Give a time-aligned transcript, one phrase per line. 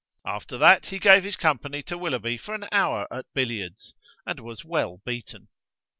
[0.25, 3.93] After that, he gave his company to Willoughby for an hour at billiards,
[4.25, 5.47] and was well beaten.